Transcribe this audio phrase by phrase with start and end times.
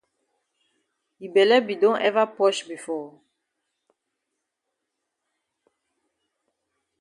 [1.19, 3.09] Yi bele be don ever posh before?